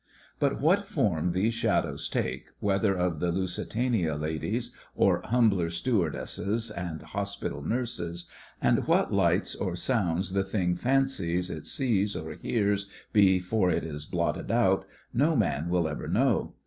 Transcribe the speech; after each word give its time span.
But 0.39 0.59
what 0.59 0.87
form 0.87 1.31
these 1.31 1.53
shadows 1.53 2.09
take— 2.09 2.47
whether 2.69 2.95
of 2.97 3.19
"the 3.19 3.31
Lusitania 3.31 4.15
Ladies," 4.15 4.75
or 4.95 5.21
humbler 5.25 5.65
THE 5.65 5.69
FRINGES 5.69 5.79
OF 5.81 5.85
THE 5.85 5.91
FLEET 5.93 6.01
17 6.25 6.27
stewardesses 6.27 6.71
and 6.71 7.01
hospital 7.03 7.61
nurses— 7.61 8.25
and 8.63 8.87
what 8.87 9.13
lights 9.13 9.53
or 9.55 9.75
sounds 9.75 10.31
the 10.33 10.43
thing 10.43 10.75
fancies 10.75 11.51
it 11.51 11.67
sees 11.67 12.15
or 12.15 12.31
hears 12.33 12.87
before 13.13 13.69
it 13.69 13.83
is 13.83 14.07
blotted 14.07 14.49
out, 14.49 14.85
no 15.13 15.35
man 15.35 15.69
will 15.69 15.87
ever 15.87 16.07
know. 16.07 16.55